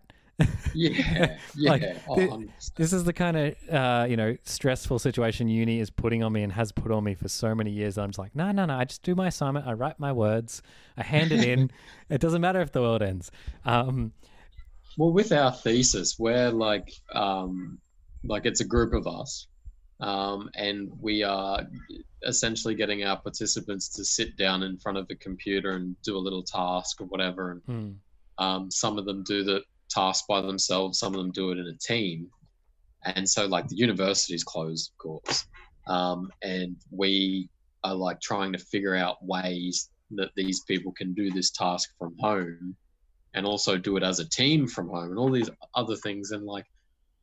[0.73, 2.76] Yeah yeah Like, oh, 100%.
[2.76, 6.43] this is the kind of uh, you know stressful situation uni is putting on me
[6.43, 7.97] and has put on me for so many years.
[7.97, 8.76] I'm just like, no, no, no.
[8.76, 9.65] I just do my assignment.
[9.67, 10.62] I write my words.
[10.97, 11.71] I hand it in.
[12.10, 13.32] it doesn't matter if the world ends.
[13.65, 14.13] Um,
[14.97, 17.80] Well, with our thesis, we're like, um,
[18.23, 19.47] like it's a group of us,
[20.00, 21.65] um, and we are
[22.23, 26.19] essentially getting our participants to sit down in front of a computer and do a
[26.19, 27.52] little task or whatever.
[27.52, 27.62] And
[28.38, 31.58] hmm, um, some of them do the task by themselves, some of them do it
[31.58, 32.28] in a team.
[33.04, 35.45] And so, like, the university's closed, of course,
[35.88, 37.50] um, and we
[37.84, 42.15] are like trying to figure out ways that these people can do this task from
[42.19, 42.76] home
[43.34, 46.32] and also do it as a team from home and all these other things.
[46.32, 46.65] And like,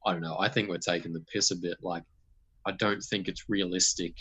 [0.07, 1.77] I don't know, I think we're taking the piss a bit.
[1.83, 2.05] Like,
[2.67, 4.15] I don't think it's realistic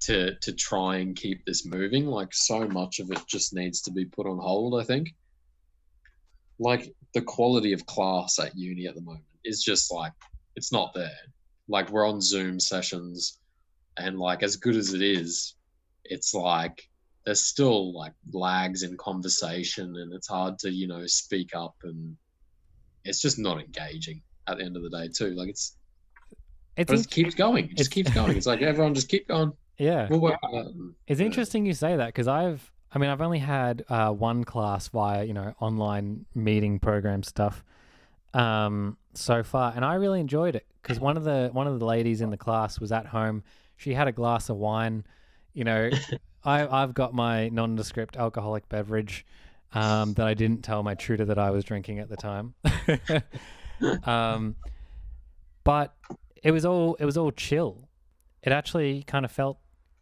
[0.00, 2.06] to to try and keep this moving.
[2.06, 4.80] Like, so much of it just needs to be put on hold.
[4.80, 5.14] I think.
[6.60, 10.12] Like the quality of class at uni at the moment is just like
[10.54, 11.10] it's not there.
[11.66, 13.40] Like we're on Zoom sessions,
[13.96, 15.56] and like as good as it is,
[16.04, 16.88] it's like
[17.24, 22.16] there's still like lags in conversation and it's hard to you know speak up and
[23.04, 25.76] it's just not engaging at the end of the day too like it's
[26.76, 29.52] it's but in- keeps going it just keeps going it's like everyone just keep going
[29.78, 30.06] yeah.
[30.10, 30.72] we'll work it out.
[31.06, 34.88] It's interesting you say that because I've, I mean, I've only had uh, one class
[34.88, 37.64] via, you know, online meeting program stuff
[38.34, 41.84] um, so far, and I really enjoyed it because one of the one of the
[41.84, 43.42] ladies in the class was at home.
[43.76, 45.04] She had a glass of wine.
[45.52, 45.90] You know,
[46.44, 49.24] I I've got my nondescript alcoholic beverage
[49.72, 52.54] um, that I didn't tell my tutor that I was drinking at the time.
[54.04, 54.56] um,
[55.64, 55.94] but
[56.42, 57.88] it was all it was all chill.
[58.42, 59.58] It actually kind of felt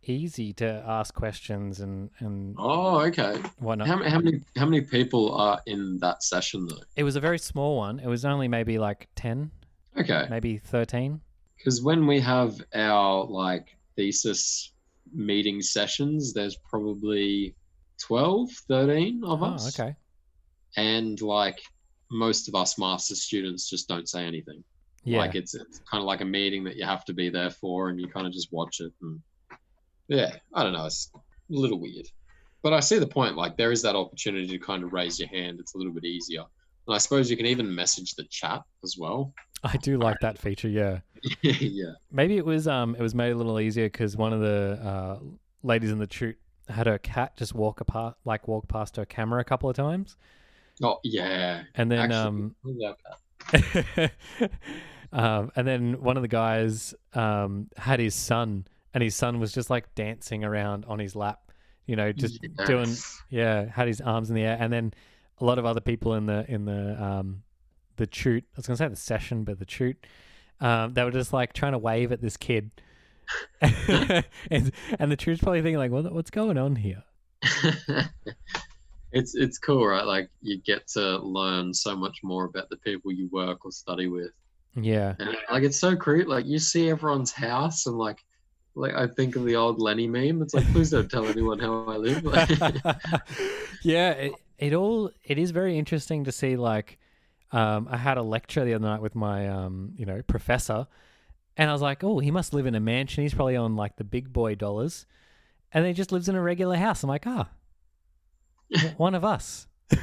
[0.09, 3.41] easy to ask questions and and Oh, okay.
[3.59, 3.89] whatnot.
[3.89, 6.81] How, how many how many people are in that session though?
[6.97, 7.99] It was a very small one.
[8.01, 9.51] It was only maybe like ten,
[9.97, 10.27] Okay.
[10.31, 11.21] maybe thirteen.
[11.57, 14.73] Because when we have our like thesis
[15.13, 17.55] meeting sessions, there's probably
[18.01, 19.79] 12, 13 of Oh, us.
[19.81, 19.97] okay.
[20.77, 21.59] And like
[22.11, 24.63] most of us master students just don't say anything.
[25.05, 25.19] Yeah.
[25.19, 27.89] Like it's, it's kind of like a meeting that you have to be there for
[27.89, 28.93] and you kind of just watch it.
[29.03, 29.21] And
[30.09, 30.87] yeah, I don't know.
[30.87, 32.07] It's a little weird.
[32.63, 33.37] But I see the point.
[33.37, 35.61] Like there is that opportunity to kind of raise your hand.
[35.61, 36.43] It's a little bit easier.
[36.87, 39.33] And I suppose you can even message the chat as well.
[39.63, 40.69] I do like that feature.
[40.69, 41.01] Yeah.
[41.43, 41.93] yeah.
[42.11, 45.19] Maybe it was um it was made a little easier because one of the uh,
[45.63, 46.37] ladies in the shoot
[46.69, 50.17] had her cat just walk apart like walk past her camera a couple of times,
[50.83, 51.63] Oh, yeah.
[51.75, 52.53] and then Actually,
[53.53, 54.11] um
[55.13, 59.53] um and then one of the guys um had his son and his son was
[59.53, 61.53] just like dancing around on his lap,
[61.87, 62.95] you know, just doing
[63.31, 64.93] yeah had his arms in the air, and then
[65.39, 67.43] a lot of other people in the in the um
[67.97, 69.97] the shoot I was gonna say the session, but the shoot
[70.61, 72.71] um they were just like trying to wave at this kid.
[73.61, 77.05] and, and the truth's probably thinking like, what, what's going on here?
[79.13, 80.05] it's it's cool, right?
[80.05, 84.09] Like you get to learn so much more about the people you work or study
[84.09, 84.31] with,
[84.75, 86.29] Yeah, and like it's so creepy.
[86.29, 88.19] Like you see everyone's house, and like
[88.79, 90.41] like I think of the old Lenny meme.
[90.43, 92.25] It's like, please don't tell anyone how I live.
[93.83, 94.11] yeah.
[94.13, 96.57] It, it all it is very interesting to see.
[96.57, 96.99] Like,
[97.53, 100.87] um, I had a lecture the other night with my um, you know, professor,
[101.57, 103.23] and I was like, oh, he must live in a mansion.
[103.23, 105.07] He's probably on like the big boy dollars,
[105.73, 107.03] and he just lives in a regular house.
[107.03, 107.49] I'm like, ah,
[108.97, 109.67] one of us.
[109.91, 109.99] Yeah,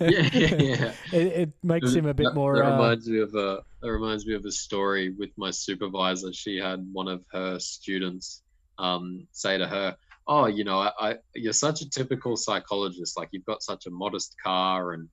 [0.00, 0.92] yeah, yeah.
[1.12, 2.56] It, it makes him a bit That- more.
[2.56, 6.32] That uh, reminds me of a that reminds me of a story with my supervisor.
[6.32, 8.42] She had one of her students
[8.78, 9.96] um, say to her,
[10.26, 13.16] "Oh, you know, I, I you're such a typical psychologist.
[13.16, 15.08] Like you've got such a modest car and."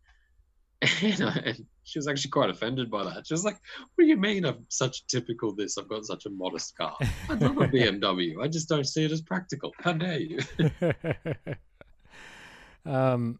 [0.99, 3.27] You know, and she was actually quite offended by that.
[3.27, 3.57] She was like,
[3.93, 5.77] "What do you mean I'm such typical this?
[5.77, 6.95] I've got such a modest car.
[7.29, 8.41] I love a BMW.
[8.41, 9.73] I just don't see it as practical.
[9.79, 10.39] How dare you?"
[12.85, 13.39] um,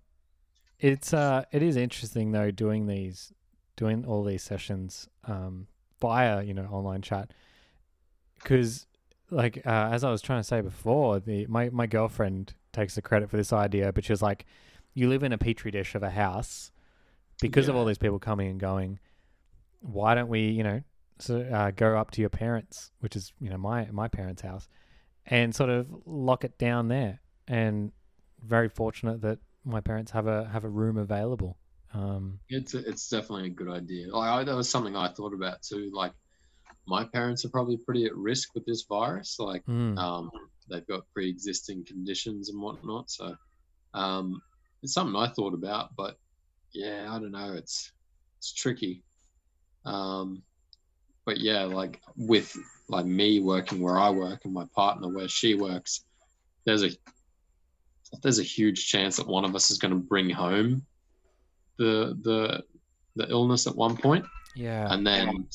[0.82, 3.32] it's uh, it is interesting though doing these,
[3.76, 5.68] doing all these sessions um
[6.00, 7.32] via you know online chat,
[8.36, 8.88] because
[9.30, 13.02] like uh, as I was trying to say before, the my my girlfriend takes the
[13.02, 14.46] credit for this idea, but she was like,
[14.94, 16.72] you live in a petri dish of a house
[17.40, 19.00] because of all these people coming and going.
[19.80, 20.84] Why don't we, you know,
[21.18, 24.68] so, uh, go up to your parents, which is you know my my parents' house,
[25.26, 27.22] and sort of lock it down there.
[27.48, 27.92] And
[28.44, 31.58] very fortunate that my parents have a have a room available.
[31.94, 34.16] Um, It's it's definitely a good idea.
[34.16, 35.92] Like I, that was something I thought about too.
[35.94, 36.14] Like
[36.88, 39.38] my parents are probably pretty at risk with this virus.
[39.40, 40.32] Like mm, um,
[40.70, 43.12] they've got pre-existing conditions and whatnot.
[43.12, 43.36] So
[43.94, 44.42] um,
[44.82, 45.96] it's something I thought about.
[45.96, 46.18] But
[46.74, 47.54] yeah, I don't know.
[47.54, 47.92] It's
[48.38, 49.04] it's tricky.
[49.86, 50.44] Um,
[51.26, 52.56] but yeah, like with
[52.90, 56.04] like me working where I work and my partner where she works,
[56.66, 56.90] there's a
[58.22, 60.86] there's a huge chance that one of us is going to bring home
[61.78, 62.64] the the
[63.16, 65.48] the illness at one point, yeah, and then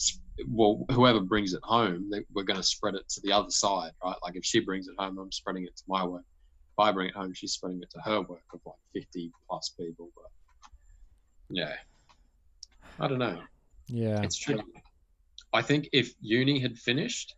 [0.48, 3.92] well, whoever brings it home, they, we're going to spread it to the other side,
[4.04, 4.16] right?
[4.22, 6.24] Like if she brings it home, I'm spreading it to my work.
[6.78, 9.74] If I bring it home, she's spreading it to her work of like 50 plus
[9.78, 10.10] people.
[10.14, 10.70] But
[11.48, 11.72] yeah,
[13.00, 13.40] I don't know.
[13.88, 14.60] yeah, It's true.
[15.52, 17.34] I think if uni had finished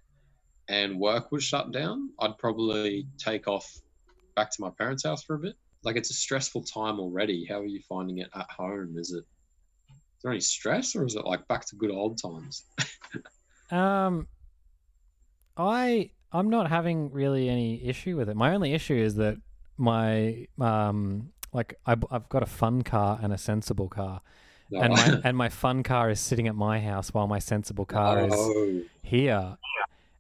[0.68, 3.70] and work was shut down, I'd probably take off
[4.38, 5.56] back to my parents' house for a bit.
[5.82, 7.44] Like it's a stressful time already.
[7.48, 8.94] How are you finding it at home?
[8.96, 9.24] Is it
[9.88, 12.64] is there any stress or is it like back to good old times?
[13.70, 14.26] Um,
[15.54, 18.34] I I'm not having really any issue with it.
[18.34, 19.36] My only issue is that
[19.76, 24.22] my um like I, I've got a fun car and a sensible car,
[24.72, 28.24] and my and my fun car is sitting at my house while my sensible car
[28.24, 29.58] is Oh, here.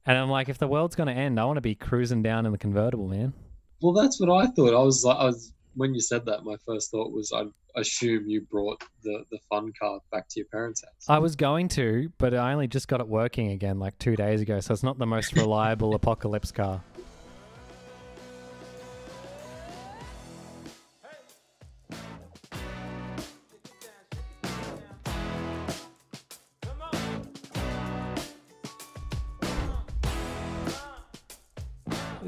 [0.04, 2.52] And I'm like, if the world's gonna end, I want to be cruising down in
[2.52, 3.32] the convertible, man.
[3.80, 4.74] Well, that's what I thought.
[4.74, 6.44] I was like, I was when you said that.
[6.44, 7.44] My first thought was, I
[7.76, 11.06] assume you brought the the fun car back to your parents' house.
[11.08, 14.40] I was going to, but I only just got it working again like two days
[14.40, 16.82] ago, so it's not the most reliable apocalypse car.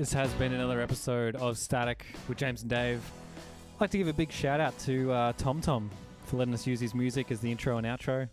[0.00, 3.02] This has been another episode of Static with James and Dave.
[3.74, 5.90] I'd like to give a big shout out to uh, Tom Tom
[6.24, 8.26] for letting us use his music as the intro and outro.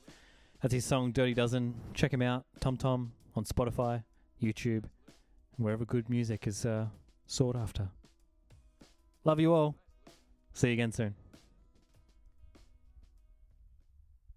[0.61, 1.75] That's his song Dirty Dozen.
[1.93, 4.05] Check him out, Tom Tom, on Spotify,
[4.41, 6.85] YouTube, and wherever good music is uh,
[7.25, 7.89] sought after.
[9.25, 9.75] Love you all.
[10.53, 11.15] See you again soon.